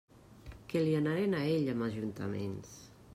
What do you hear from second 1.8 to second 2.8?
ajuntaments!